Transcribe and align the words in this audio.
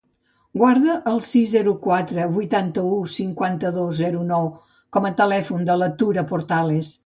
Guarda 0.59 0.95
el 1.11 1.21
sis, 1.27 1.45
zero, 1.51 1.73
quatre, 1.83 2.25
vuitanta-u, 2.39 2.97
cinquanta-dos, 3.17 3.93
zero, 4.03 4.25
nou 4.35 4.51
com 4.97 5.11
a 5.11 5.15
telèfon 5.23 5.71
de 5.73 5.81
la 5.85 5.95
Tura 6.05 6.29
Portales. 6.37 6.95